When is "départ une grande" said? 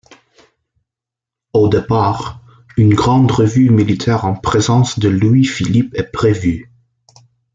1.69-3.29